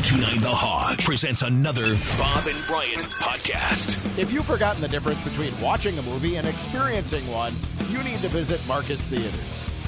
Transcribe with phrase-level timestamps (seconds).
[0.00, 3.96] 1029 The Hog presents another Bob and Brian podcast.
[4.18, 7.54] If you've forgotten the difference between watching a movie and experiencing one,
[7.88, 9.32] you need to visit Marcus Theaters.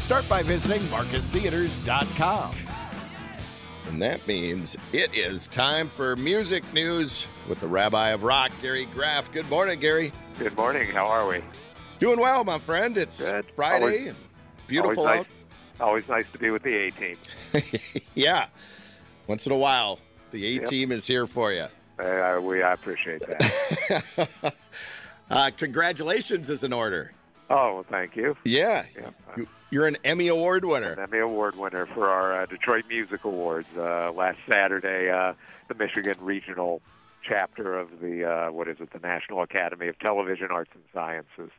[0.02, 2.54] Start by visiting marcustheaters.com.
[3.88, 8.86] And that means it is time for music news with the Rabbi of Rock, Gary
[8.86, 9.30] Graff.
[9.30, 10.10] Good morning, Gary.
[10.38, 10.88] Good morning.
[10.90, 11.42] How are we?
[11.98, 12.96] Doing well, my friend.
[12.96, 13.44] It's Good.
[13.54, 14.16] Friday Always- and
[14.68, 15.26] beautiful always out.
[15.80, 17.16] Always nice to be with the A team.
[18.14, 18.46] yeah.
[19.28, 19.98] Once in a while,
[20.32, 20.64] the A Yep.
[20.64, 21.66] team is here for you.
[21.98, 24.54] Uh, we I appreciate that.
[25.30, 27.12] Uh, congratulations is in order.
[27.50, 28.34] oh, well, thank you.
[28.46, 28.86] Yeah.
[28.96, 29.14] Yep.
[29.36, 30.98] You- You're an Emmy Award An winner.
[30.98, 35.10] Emmy Award winner for our uh, Detroit Music Awards uh, last Saturday.
[35.10, 35.34] Uh,
[35.68, 36.80] the Michigan Regional
[37.22, 38.90] chapter of the uh, what is it?
[38.90, 41.50] The National Academy of Television Arts and Sciences.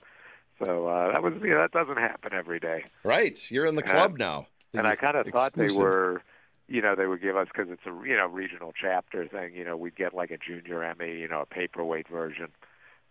[0.57, 2.85] So uh, that was you know, that doesn't happen every day.
[3.03, 3.39] Right.
[3.51, 4.47] You're in the club now.
[4.73, 6.23] And I kind of thought they were,
[6.69, 9.55] you know, they would give us because it's a you know regional chapter thing.
[9.55, 12.47] You know, we'd get like a junior Emmy, you know, a paperweight version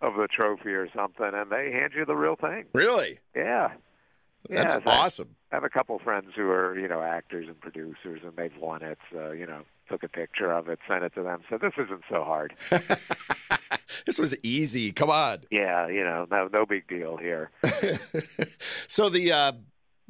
[0.00, 2.64] of the trophy or something, and they hand you the real thing.
[2.72, 3.18] Really?
[3.34, 3.72] Yeah,
[4.48, 5.28] That's yeah, so awesome.
[5.50, 8.82] I have a couple friends who are, you know, actors and producers, and they've won
[8.82, 8.98] it.
[9.12, 11.40] So, you know, took a picture of it, sent it to them.
[11.50, 12.54] So this isn't so hard.
[14.06, 14.92] this was easy.
[14.92, 15.38] Come on.
[15.50, 17.50] yeah, you know, no, no big deal here.
[18.86, 19.52] so the uh,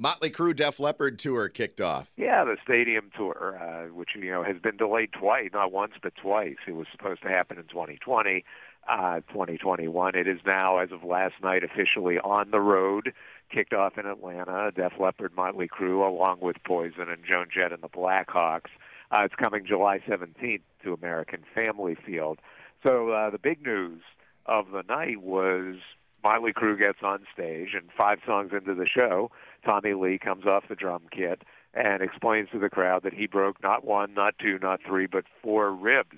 [0.01, 2.13] Motley Crue Def Leppard tour kicked off.
[2.17, 6.15] Yeah, the stadium tour, uh, which you know has been delayed twice, not once but
[6.15, 6.55] twice.
[6.69, 8.45] It was supposed to happen in 2020,
[8.89, 10.15] uh, 2021.
[10.15, 13.13] It is now, as of last night, officially on the road.
[13.53, 14.71] Kicked off in Atlanta.
[14.71, 18.71] Def Leppard, Motley Crue, along with Poison and Joan Jett and the Blackhearts.
[19.11, 22.39] Uh, it's coming July 17th to American Family Field.
[22.85, 24.03] So uh, the big news
[24.47, 25.77] of the night was
[26.23, 29.31] Motley Crue gets on stage, and five songs into the show,
[29.65, 31.43] Tommy Lee comes off the drum kit
[31.75, 35.25] and explains to the crowd that he broke not one, not two, not three, but
[35.43, 36.17] four ribs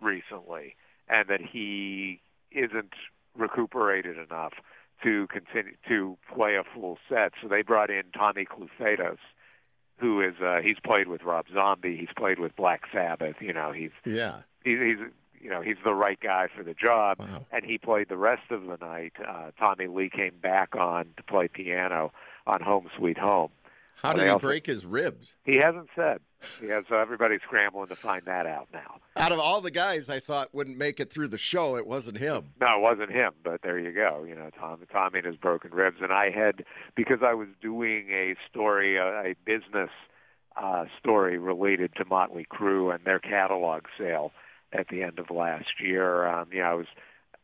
[0.00, 0.74] recently,
[1.08, 2.92] and that he isn't
[3.36, 4.54] recuperated enough
[5.02, 7.32] to continue to play a full set.
[7.40, 9.18] So they brought in Tommy Clufetos,
[9.98, 13.36] who is uh, he's played with Rob Zombie, he's played with Black Sabbath.
[13.40, 14.40] You know, he's Yeah.
[14.64, 14.98] he's, he's
[15.40, 17.46] you know he's the right guy for the job, Wow.
[17.52, 19.12] and he played the rest of the night.
[19.26, 22.12] Uh, Tommy Lee came back on to play piano
[22.46, 23.50] on Home Sweet Home.
[24.02, 25.36] How did he also- break his ribs?
[25.44, 26.20] He hasn't said.
[26.62, 29.00] Yeah, so everybody's scrambling to find that out now.
[29.16, 32.18] Out of all the guys I thought wouldn't make it through the show, it wasn't
[32.18, 32.52] him.
[32.60, 34.22] No, it wasn't him, but there you go.
[34.28, 36.62] You know, Tom, Tommy and his broken ribs, and I had
[36.94, 39.90] because I was doing a story, a, a business
[40.62, 44.30] uh, story related to Motley Crue and their catalog sale
[44.76, 46.26] at the end of last year.
[46.26, 46.86] Um, you know, I was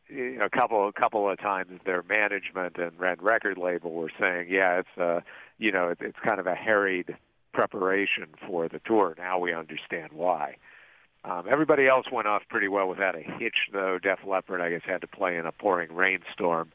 [0.09, 4.11] you know, a couple a couple of times their management and Red Record label were
[4.19, 5.21] saying, yeah, it's uh,
[5.57, 7.15] you know, it, it's kind of a harried
[7.53, 9.15] preparation for the tour.
[9.17, 10.57] Now we understand why.
[11.25, 13.97] Um, everybody else went off pretty well without a hitch, though.
[14.01, 16.73] Def Leppard, I guess, had to play in a pouring rainstorm,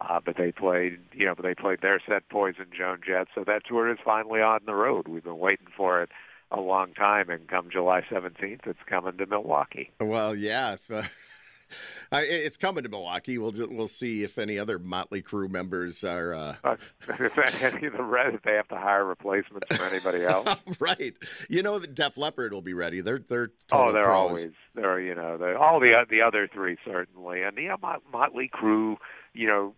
[0.00, 3.28] uh, but they played, you know, but they played their set, Poison, Joan Jett.
[3.34, 5.06] So that tour is finally on the road.
[5.06, 6.10] We've been waiting for it
[6.50, 9.90] a long time, and come July 17th, it's coming to Milwaukee.
[10.00, 10.72] Well, yeah.
[10.74, 11.02] If, uh,
[12.12, 13.38] I, it's coming to Milwaukee.
[13.38, 16.76] We'll we'll see if any other Motley Crue members are uh, Uh,
[17.08, 20.48] if any of the rest, if they have to hire replacements for anybody else.
[20.80, 21.14] right.
[21.48, 23.00] You know that Def Leppard will be ready.
[23.00, 24.14] They're they're Oh, they're pros.
[24.30, 28.50] always they're you know they're, all the the other three certainly, and yeah, Mot- Motley
[28.52, 28.96] Crue,
[29.32, 29.74] you know,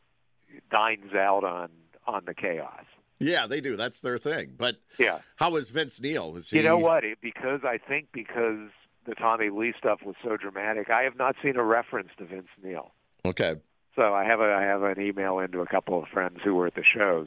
[0.70, 1.68] dines out on
[2.06, 2.84] on the chaos.
[3.22, 3.76] Yeah, they do.
[3.76, 4.54] That's their thing.
[4.56, 6.32] But Yeah, how was Vince Neil?
[6.32, 6.58] Was he?
[6.58, 7.04] you know what?
[7.20, 8.68] Because I think because
[9.06, 12.48] the Tommy Lee stuff was so dramatic, I have not seen a reference to Vince
[12.62, 12.92] Neil.
[13.24, 13.56] Okay.
[13.96, 16.66] So I have a I have an email into a couple of friends who were
[16.66, 17.26] at the shows,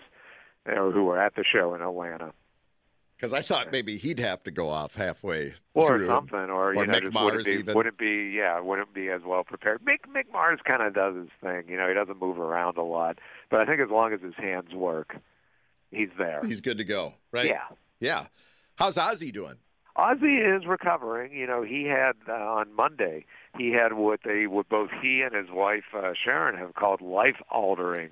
[0.66, 2.32] or who were at the show in Atlanta,
[3.16, 6.08] Because I thought maybe he'd have to go off halfway or through.
[6.08, 7.76] something, or you know, Mick just Mars wouldn't be even.
[7.76, 9.82] wouldn't be yeah wouldn't be as well prepared.
[9.86, 12.84] Mick Mick Mars kind of does his thing, you know, he doesn't move around a
[12.84, 13.20] lot,
[13.52, 15.18] but I think as long as his hands work,
[15.96, 16.42] he's there.
[16.46, 17.14] He's good to go.
[17.32, 17.48] Right.
[17.48, 17.64] Yeah.
[18.00, 18.28] Yeah.
[18.76, 19.56] How's Ozzy doing?
[19.98, 21.32] Ozzy is recovering.
[21.32, 23.26] You know, he had uh, on Monday
[23.58, 27.42] he had what they what both he and his wife uh, Sharon have called life
[27.50, 28.12] altering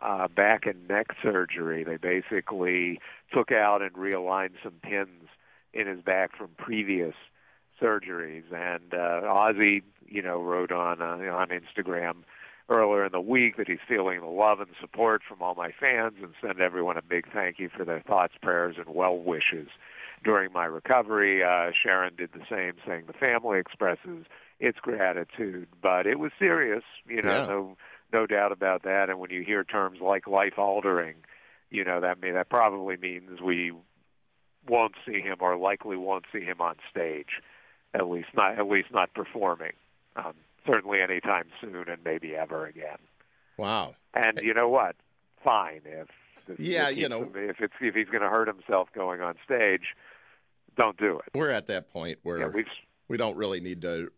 [0.00, 1.84] uh, back and neck surgery.
[1.84, 3.00] They basically
[3.32, 5.28] took out and realigned some pins
[5.72, 7.14] in his back from previous
[7.80, 8.52] surgeries.
[8.52, 12.22] And uh, Ozzy, you know, wrote on uh, on Instagram
[12.68, 16.14] earlier in the week that he's feeling the love and support from all my fans
[16.22, 19.68] and send everyone a big thank you for their thoughts, prayers, and well wishes
[20.24, 21.44] during my recovery.
[21.44, 24.26] Uh, Sharon did the same, saying the family expresses
[24.58, 27.46] its gratitude, but it was serious, you know, Yeah.
[27.46, 27.76] no
[28.12, 29.10] no doubt about that.
[29.10, 31.16] And when you hear terms like life altering,
[31.70, 33.72] you know that may that probably means we
[34.68, 37.40] won't see him or likely won't see him on stage
[37.94, 39.72] At least not at least not performing.
[40.16, 40.34] Um,
[40.66, 42.98] certainly anytime soon, and maybe ever again.
[43.56, 43.94] Wow.
[44.14, 44.96] And you know what?
[45.42, 46.08] Fine if
[46.58, 49.94] yeah, if you know, if it's if he's going to hurt himself going on stage,
[50.76, 51.36] don't do it.
[51.36, 52.66] We're at that point where yeah, we've
[53.08, 54.10] we don't really need to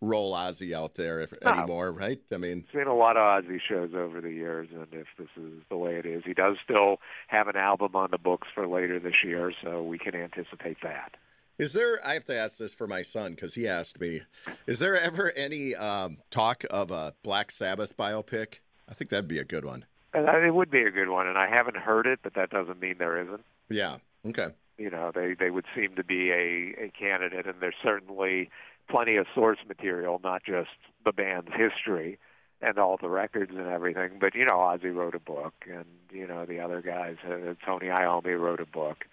[0.00, 1.52] roll Ozzy out there if, No.
[1.52, 2.20] anymore, right?
[2.32, 5.62] I mean, seen a lot of Ozzy shows over the years, and if this is
[5.68, 8.98] the way it is, he does still have an album on the books for later
[9.00, 11.16] this year, so we can anticipate that.
[11.58, 11.98] Is there?
[12.06, 14.22] I have to ask this for my son because he asked me.
[14.66, 18.60] Is there ever any um, talk of a Black Sabbath biopic?
[18.88, 19.84] I think that'd be a good one.
[20.14, 22.96] It would be a good one, and I haven't heard it, but that doesn't mean
[22.98, 23.44] there isn't.
[23.68, 23.98] Yeah.
[24.26, 24.48] Okay.
[24.78, 28.50] you know they they would seem to be a a candidate and there's certainly
[28.90, 30.70] plenty of source material not just
[31.04, 32.18] the band's history
[32.60, 36.26] and all the records and everything but you know Ozzy wrote a book and you
[36.26, 39.04] know the other guys uh, Tony Iommi wrote a book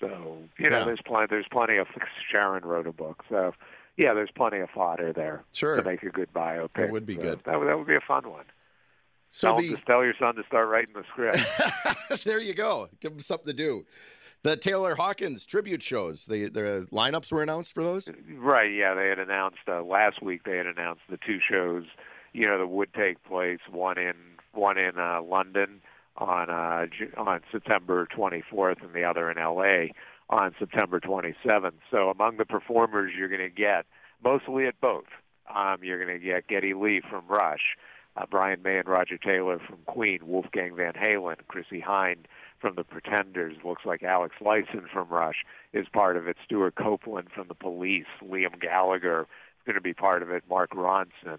[0.00, 0.84] so you know Yeah.
[0.84, 1.86] there's plenty there's plenty of
[2.30, 3.52] Sharon wrote a book so
[3.96, 5.76] yeah there's plenty of fodder there Sure.
[5.76, 7.40] to make a good biopic That would be So good.
[7.44, 8.44] that would, that would be a fun one
[9.28, 12.88] So tell, the just tell your son to start writing the script there you go.
[13.00, 13.86] Give him something to do.
[14.42, 16.24] The Taylor Hawkins tribute shows.
[16.24, 18.08] The the lineups were announced for those.
[18.36, 18.72] Right.
[18.72, 20.44] Yeah, they had announced uh, last week.
[20.44, 21.84] They had announced the two shows,
[22.32, 23.58] you know, that would take place.
[23.70, 24.14] One in
[24.52, 25.82] one in uh, London
[26.16, 26.86] on uh,
[27.16, 29.92] on September 24th, and the other in L.A.
[30.28, 31.72] on September 27th.
[31.90, 33.86] So among the performers you're going to get,
[34.22, 35.06] mostly at both,
[35.54, 37.76] um, you're going to get Geddy Lee from Rush,
[38.16, 42.26] uh, Brian May and Roger Taylor from Queen, Wolfgang Van Halen, Chrissie Hynde
[42.60, 43.56] from the Pretenders.
[43.64, 46.36] Looks like Alex Lifeson from Rush is part of it.
[46.44, 50.44] Stewart Copeland from the Police, Liam Gallagher is going to be part of it.
[50.48, 51.38] Mark Ronson,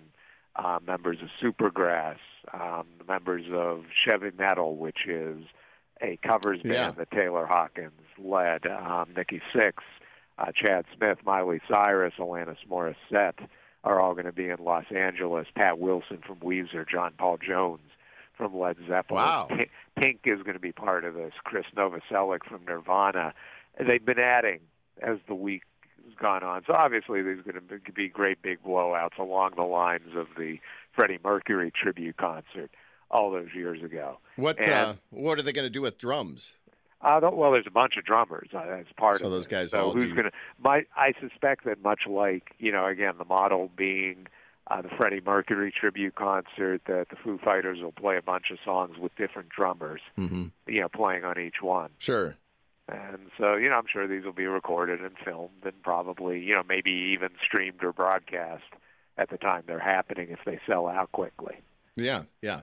[0.56, 2.18] uh, members of Supergrass,
[2.54, 5.44] um, members of Chevy Metal, which is
[6.02, 6.90] a covers band Yeah.
[6.92, 8.66] that Taylor Hawkins led.
[8.68, 9.74] Um, Nikki Sixx,
[10.38, 13.48] uh, Chad Smith, Miley Cyrus, Alanis Morissette
[13.84, 15.48] are all going to be in Los Angeles.
[15.56, 17.82] Pat Wilson from Weezer, John Paul Jones
[18.38, 19.24] from Led Zeppelin.
[19.24, 19.48] Wow.
[19.50, 21.34] Pink, Pink is going to be part of this.
[21.44, 23.34] Chris Novoselic from Nirvana.
[23.80, 24.60] They've been adding
[25.02, 25.64] as the week
[26.06, 26.64] has gone on.
[26.68, 30.60] So obviously there's going to be great big blowouts along the lines of the
[30.94, 32.72] Freddie Mercury tribute concert
[33.10, 34.18] all those years ago.
[34.36, 36.54] What uh, what are they going to do with drums?
[37.02, 39.50] Uh, don't- well, there's a bunch of drummers uh, as part So of those it.
[39.50, 40.32] guys So who's do- going to?
[40.64, 44.28] My I suspect that much like you know, again, the model being
[44.70, 48.60] uh, the Freddie Mercury tribute concert, that the Foo Fighters will play a bunch of
[48.64, 50.46] songs with different drummers, Mm-hmm.
[50.68, 51.90] you know, playing on each one.
[51.98, 52.38] Sure.
[52.88, 56.54] And so, you know, I'm sure these will be recorded and filmed and probably, you
[56.54, 58.64] know, maybe even streamed or broadcast
[59.22, 61.56] at the time they're happening if they sell out quickly.
[61.96, 62.24] Yeah.
[62.42, 62.62] Yeah.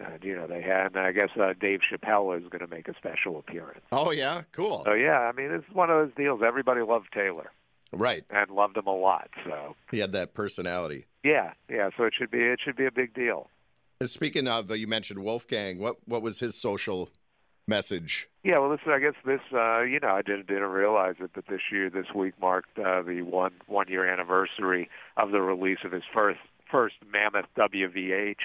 [0.00, 2.88] And you know, they had, and I guess uh, Dave Chappelle is going to make
[2.88, 3.80] a special appearance.
[3.92, 4.42] Oh yeah.
[4.52, 4.82] Cool.
[4.84, 6.40] So yeah, I mean, it's one of those deals.
[6.44, 7.50] Everybody loved Taylor
[7.92, 8.24] Right.
[8.30, 9.30] and loved him a lot.
[9.44, 11.06] So He had that personality.
[11.22, 11.90] yeah, yeah.
[11.96, 13.48] So it should be it should be a big deal.
[14.02, 15.78] Speaking of, uh, you mentioned Wolfgang.
[15.78, 17.08] What what was his social
[17.66, 18.28] message?
[18.42, 21.46] Yeah, well, this I guess this uh, you know I didn't didn't realize it, but
[21.48, 25.92] this year this week marked uh, the one one year anniversary of the release of
[25.92, 26.40] his first
[26.70, 28.36] first Mammoth WVH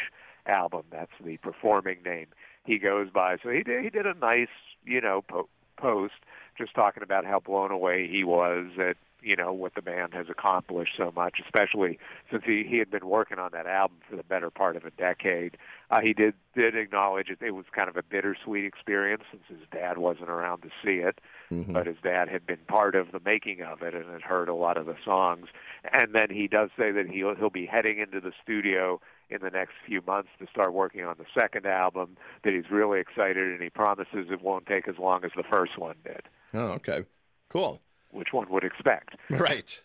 [0.45, 0.83] album.
[0.92, 2.27] That's the performing name
[2.66, 3.38] he goes by.
[3.44, 4.48] So he did he did a nice
[4.86, 6.13] you know po- post
[6.57, 10.27] just talking about how blown away he was at you know what the band has
[10.30, 12.00] accomplished so much, especially
[12.31, 14.92] since he he had been working on that album for the better part of a
[14.92, 15.57] decade.
[15.92, 19.68] Uh, he did did acknowledge it, it was kind of a bittersweet experience since his
[19.71, 21.19] dad wasn't around to see it,
[21.52, 21.73] Mhm.
[21.73, 24.54] but his dad had been part of the making of it and had heard a
[24.54, 25.47] lot of the songs.
[25.92, 28.99] And then he does say that he'll he'll be heading into the studio
[29.30, 32.18] in the next few months to start working on the second album.
[32.44, 35.78] That he's really excited and he promises it won't take as long as the first
[35.78, 36.23] one did,
[36.54, 37.04] Oh, okay.
[37.49, 37.81] Cool.
[38.11, 39.16] Which one would expect.
[39.30, 39.81] Right.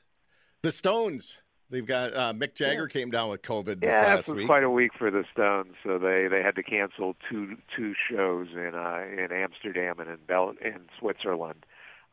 [0.62, 1.40] The Stones.
[1.70, 4.46] They've got uh, Mick Jagger came down with COVID this Yeah, last this was week.
[4.46, 8.48] quite a week for the Stones, so they they had to cancel two two shows
[8.52, 11.64] in uh, in Amsterdam and in Bel in Switzerland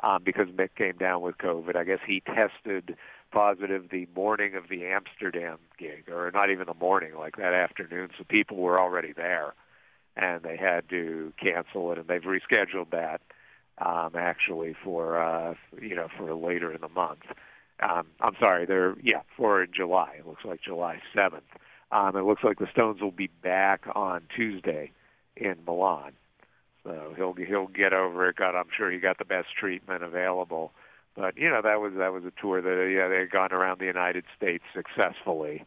[0.01, 1.75] um, because Mick came down with COVID.
[1.75, 2.95] I guess he tested
[3.31, 8.09] positive the morning of the Amsterdam gig, or not even the morning, like that afternoon.
[8.17, 9.53] So people were already there,
[10.15, 13.21] and they had to cancel it, and they've rescheduled that
[13.83, 17.21] um, actually for uh, you know for later in the month.
[17.81, 20.15] Um, I'm sorry, they're yeah for July.
[20.19, 21.41] It looks like July 7th.
[21.91, 24.91] Um, it looks like the Stones will be back on Tuesday
[25.35, 26.13] in Milan,
[26.83, 28.35] so he'll he'll get over it.
[28.35, 30.71] God, I'm sure he got the best treatment available.
[31.15, 33.79] But you know that was that was a tour that yeah they had gone around
[33.79, 35.65] the United States successfully,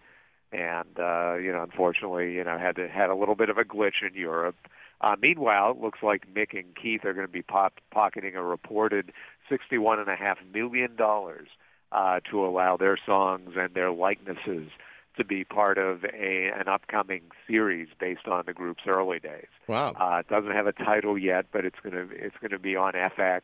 [0.53, 3.65] and uh, you know unfortunately you know had to, had a little bit of a
[3.65, 4.57] glitch in Europe.
[5.01, 8.43] Uh, meanwhile, it looks like Mick and Keith are going to be pop- pocketing a
[8.43, 9.13] reported
[9.49, 11.49] sixty-one and a half million dollars
[11.93, 14.69] uh, to allow their songs and their likenesses
[15.17, 19.47] to be part of a an upcoming series based on the group's early days.
[19.69, 19.93] Wow.
[19.99, 23.43] Uh, it doesn't have a title yet, but it's gonna it's gonna be on FX,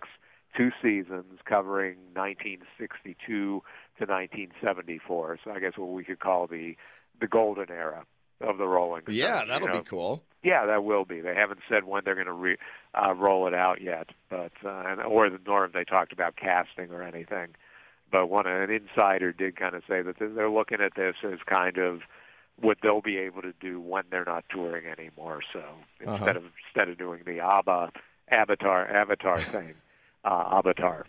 [0.56, 3.62] two seasons covering 1962 to
[3.98, 5.38] 1974.
[5.44, 6.76] So I guess what we could call the
[7.20, 8.04] the golden era
[8.40, 9.18] of the Rolling Stones.
[9.18, 9.78] Yeah, that'll know.
[9.78, 10.22] be cool.
[10.42, 11.20] Yeah, that will be.
[11.20, 12.56] They haven't said when they're going to re,
[12.94, 16.90] uh, roll it out yet, but uh, and, or nor have they talked about casting
[16.90, 17.48] or anything.
[18.10, 21.78] But one an insider did kind of say that they're looking at this as kind
[21.78, 22.00] of
[22.60, 25.40] what they'll be able to do when they're not touring anymore.
[25.52, 25.62] So
[26.00, 27.92] instead of instead of doing the ABBA
[28.30, 29.74] Avatar Avatar thing,
[30.24, 31.06] uh, Avatar,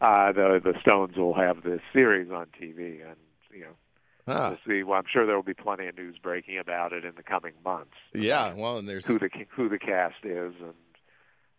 [0.00, 3.16] uh, the the Stones will have this series on TV, and
[3.52, 3.76] you know
[4.26, 4.82] Ah, we'll see.
[4.82, 7.54] Well, I'm sure there will be plenty of news breaking about it in the coming
[7.64, 8.54] months yeah.
[8.54, 10.74] Well, and there's who the who the cast is and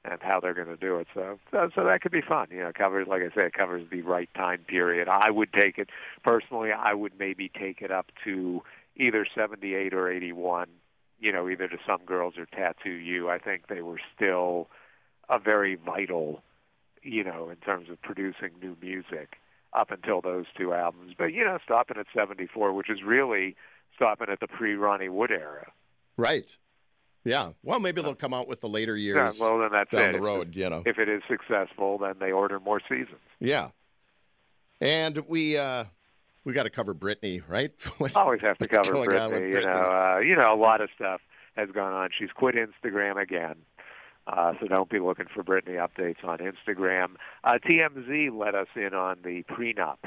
[0.06, 1.08] and how they're going to do it.
[1.14, 2.48] So, so so that could be fun.
[2.52, 5.08] You know, it covers like I say, it covers the right time period.
[5.08, 5.90] I would take it
[6.24, 6.72] personally.
[6.72, 8.62] I would maybe take it up to
[8.96, 10.68] either 78 or 81.
[11.20, 13.30] You know, either to some girls or Tattoo You.
[13.30, 14.70] I think they were still
[15.30, 16.42] a very vital.
[17.02, 19.38] You know, in terms of producing new music
[19.76, 21.14] up until those two albums.
[21.18, 23.56] But you know, stopping at 74, which is really
[23.96, 25.72] stopping at the pre-Ronnie Wood era.
[26.18, 26.56] right.
[27.26, 27.54] Yeah.
[27.64, 30.12] Well, maybe they'll come out with the later Yeah, years well, then that's down it.
[30.12, 30.56] the If road.
[30.58, 30.84] You know.
[30.86, 33.22] if it is successful, then they order more seasons.
[33.40, 33.70] Yeah.
[34.82, 35.86] And we uh
[36.44, 37.72] we got to cover Britney, right?
[37.98, 39.50] What's- Always have to cover with Britney.
[39.54, 39.72] You know,
[40.16, 41.22] uh, you know, a lot of stuff
[41.56, 42.10] has gone on.
[42.18, 43.56] She's quit Instagram again,
[44.28, 47.16] uh, so don't be looking for Britney updates on Instagram.
[47.44, 49.98] Uh, TMZ let us in on the prenup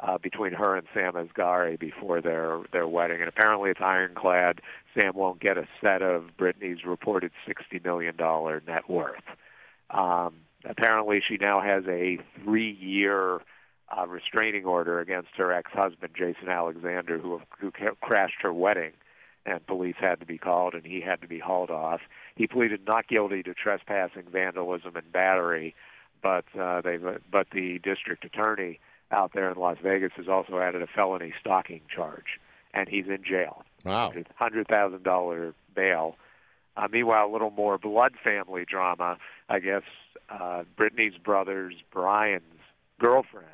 [0.00, 4.60] uh, between her and Sam Asghari before their their wedding, and apparently it's ironclad.
[4.94, 9.22] Sam won't get a set of Britney's reported sixty million dollar net worth.
[9.90, 13.40] Um, apparently, she now has a three-year
[13.96, 18.92] uh, restraining order against her ex-husband Jason Alexander, who who crashed her wedding,
[19.46, 22.00] and police had to be called, and he had to be hauled off.
[22.34, 25.74] He pleaded not guilty to trespassing, vandalism, and battery,
[26.22, 26.98] but uh, they
[27.30, 31.82] but the district attorney out there in Las Vegas has also added a felony stalking
[31.94, 32.40] charge,
[32.72, 33.64] and he's in jail.
[33.84, 34.12] Wow.
[34.36, 36.16] hundred thousand dollar bail.
[36.76, 39.18] Uh, meanwhile, a little more blood family drama.
[39.48, 39.82] I guess
[40.30, 42.42] uh, Britney's brother's Brian's
[42.98, 43.46] girlfriend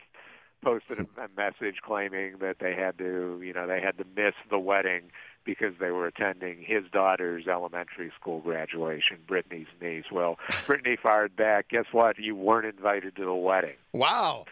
[0.64, 4.34] posted a, a message claiming that they had to, you know, they had to miss
[4.50, 5.04] the wedding
[5.48, 10.04] because they were attending his daughter's elementary school graduation, Britney's niece.
[10.12, 10.36] Well,
[10.68, 11.70] Britney fired back.
[11.70, 12.18] Guess what?
[12.18, 14.44] You weren't invited to the wedding Wow.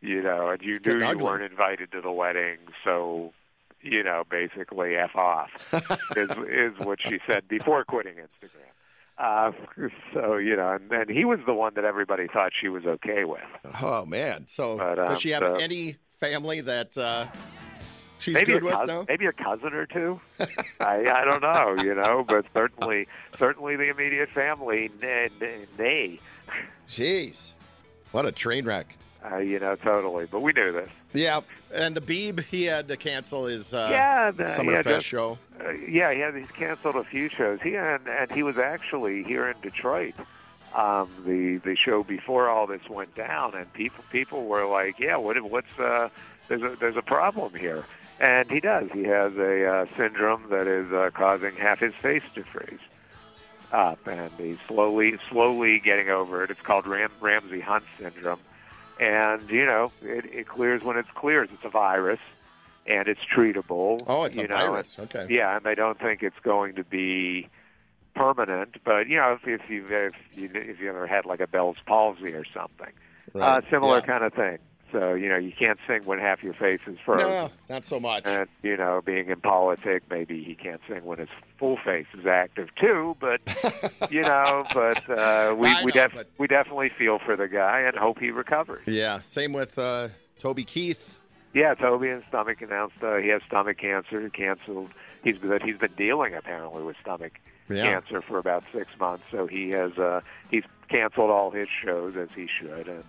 [0.00, 1.22] you know, and you It's knew you ugly.
[1.22, 3.34] weren't invited to the wedding, so
[3.82, 5.50] you know, basically f off
[6.16, 8.72] is is what she said before quitting Instagram.
[9.18, 9.52] Uh,
[10.14, 13.24] so you know, and, and he was the one that everybody thought she was okay
[13.24, 13.44] with.
[13.82, 14.46] Oh man.
[14.46, 17.26] So But, um, does she have so- any family that uh
[18.18, 19.04] she's maybe good a with cousin, now?
[19.08, 20.20] maybe a cousin or two.
[20.80, 23.06] I I don't know, you know, but certainly
[23.38, 25.28] certainly the immediate family, nay,
[25.78, 26.18] nay,
[26.88, 27.52] Jeez.
[28.12, 28.96] What a train wreck.
[29.30, 30.26] uh, you know, totally.
[30.26, 30.88] But we knew this.
[31.12, 31.40] Yeah,
[31.74, 35.06] and the Beeb, he had to cancel his uh, yeah, the, Summer yeah, Fest just-
[35.06, 35.38] show.
[35.60, 37.60] Uh, yeah, yeah, he's canceled a few shows.
[37.62, 40.14] He and, and he was actually here in Detroit.
[40.74, 45.16] Um, the the show before all this went down, and people people were like, "Yeah,
[45.16, 46.10] what what's uh,
[46.48, 47.84] there's a there's a problem here."
[48.20, 48.88] And he does.
[48.92, 52.80] He has a uh, syndrome that is uh, causing half his face to freeze
[53.72, 56.50] up, and he's slowly slowly getting over it.
[56.50, 58.40] It's called Ram- Ramsay Hunt syndrome,
[58.98, 61.48] and you know it, it clears when it's clears.
[61.52, 62.18] It's a virus,
[62.86, 64.02] and it's treatable.
[64.06, 64.98] Oh, it's a know, virus.
[64.98, 65.26] Okay.
[65.30, 67.48] yeah, and they don't think it's going to be
[68.16, 68.78] permanent.
[68.84, 71.76] But you know, if, if you've if you if you ever had like a Bell's
[71.86, 72.92] palsy or something,
[73.34, 73.58] Right.
[73.58, 74.06] uh, similar Yeah.
[74.06, 74.58] kind of thing.
[74.92, 77.28] So you know, you can't sing when half your face is frozen.
[77.28, 78.22] No, not so much.
[78.26, 81.28] And you know, being in politics, maybe he can't sing when his
[81.58, 83.16] full face is active too.
[83.20, 83.40] But
[84.10, 87.80] you know, but uh, we I we, def- but- we definitely feel for the guy
[87.80, 88.82] and hope he recovers.
[88.86, 91.18] yeah, same with uh, Toby Keith.
[91.54, 94.28] Yeah, Toby and stomach announced uh, he has stomach cancer.
[94.30, 94.90] Canceled.
[95.24, 97.32] He's that he's been dealing apparently with stomach
[97.68, 97.84] Yeah.
[97.84, 99.24] cancer for about six months.
[99.30, 102.86] So he has uh, he's canceled all his shows as he should.
[102.88, 103.02] And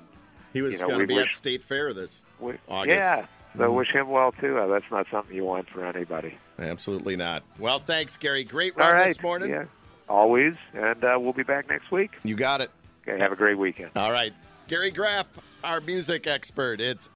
[0.53, 2.95] He was You know, going to be wish- at State Fair this we, August.
[2.95, 3.25] yeah,
[3.57, 3.75] so Mhm.
[3.75, 4.57] wish him well too.
[4.57, 6.37] Uh, that's not something you want for anybody.
[6.57, 7.43] Absolutely not.
[7.59, 8.43] Well, thanks, Gary.
[8.43, 9.49] Great run right, this morning.
[9.51, 9.65] yeah,
[10.07, 10.55] always.
[10.73, 12.11] And uh, we'll be back next week.
[12.23, 12.71] You got it.
[13.07, 13.91] Okay, have a great weekend.
[13.95, 14.33] All right.
[14.67, 15.27] Gary Graff,
[15.63, 16.79] our music expert.
[16.81, 17.07] It's